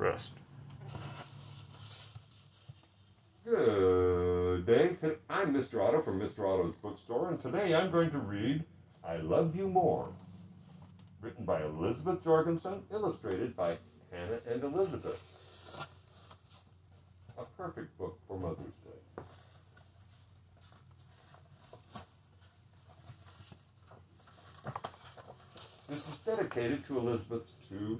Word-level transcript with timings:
rest. 0.00 0.32
Good 3.44 4.64
day. 4.64 4.96
I'm 5.28 5.52
Mr. 5.52 5.86
Otto 5.86 6.00
from 6.00 6.18
Mr. 6.18 6.38
Otto's 6.38 6.74
Bookstore, 6.82 7.28
and 7.28 7.42
today 7.42 7.74
I'm 7.74 7.90
going 7.90 8.10
to 8.12 8.18
read 8.18 8.64
I 9.04 9.18
Love 9.18 9.54
You 9.54 9.68
More, 9.68 10.08
written 11.20 11.44
by 11.44 11.62
Elizabeth 11.62 12.24
Jorgensen, 12.24 12.80
illustrated 12.90 13.54
by 13.54 13.76
Hannah 14.10 14.38
and 14.50 14.64
Elizabeth. 14.64 15.18
A 17.36 17.44
perfect 17.58 17.96
book 17.98 18.18
for 18.26 18.38
Mother's 18.38 18.72
Day. 18.84 19.22
This 25.90 26.08
is 26.08 26.16
dedicated 26.24 26.86
to 26.86 26.98
Elizabeth's 26.98 27.52
two 27.68 27.98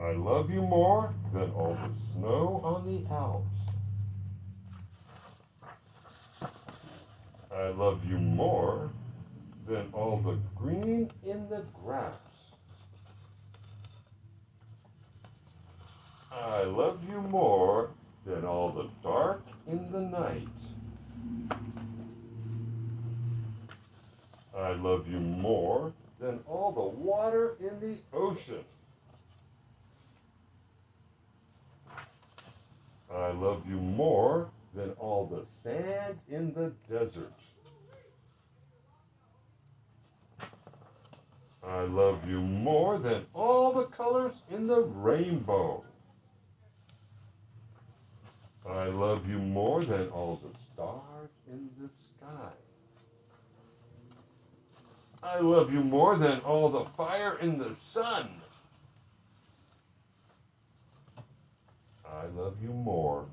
I 0.00 0.12
love 0.12 0.50
you 0.50 0.60
more 0.60 1.14
than 1.32 1.50
all 1.52 1.74
the 1.74 1.90
snow 2.12 2.60
on 2.64 2.84
the 2.86 3.08
Alps. 3.14 3.46
I 7.54 7.68
love 7.68 8.04
you 8.04 8.18
more 8.18 8.90
than 9.68 9.88
all 9.92 10.18
the 10.18 10.38
green 10.56 11.10
in 11.24 11.48
the 11.48 11.64
grass. 11.84 12.12
I 16.32 16.64
love 16.64 16.98
you 17.08 17.20
more 17.20 17.90
than 18.26 18.44
all 18.44 18.72
the 18.72 18.88
dark 19.02 19.42
in 19.68 19.92
the 19.92 20.00
night. 20.00 20.48
I 24.56 24.72
love 24.72 25.06
you 25.08 25.20
more 25.20 25.92
than 26.20 26.40
all 26.46 26.72
the 26.72 27.00
water 27.00 27.56
in 27.60 27.80
the 27.80 27.96
ocean. 28.16 28.64
I 33.14 33.30
love 33.44 33.68
you 33.68 33.76
more 33.76 34.48
than 34.74 34.90
all 34.92 35.26
the 35.26 35.44
sand 35.62 36.18
in 36.30 36.54
the 36.54 36.72
desert. 36.90 37.34
I 41.62 41.82
love 41.82 42.26
you 42.26 42.40
more 42.40 42.98
than 42.98 43.26
all 43.34 43.70
the 43.72 43.84
colors 43.84 44.32
in 44.50 44.66
the 44.66 44.80
rainbow. 44.80 45.84
I 48.66 48.86
love 48.86 49.28
you 49.28 49.38
more 49.38 49.84
than 49.84 50.08
all 50.08 50.40
the 50.42 50.58
stars 50.58 51.30
in 51.46 51.68
the 51.78 51.90
sky. 51.90 52.52
I 55.22 55.40
love 55.40 55.70
you 55.70 55.80
more 55.80 56.16
than 56.16 56.40
all 56.40 56.70
the 56.70 56.86
fire 56.96 57.36
in 57.38 57.58
the 57.58 57.74
sun. 57.74 58.30
I 62.24 62.26
love 62.44 62.60
you 62.60 62.72
more 62.74 63.24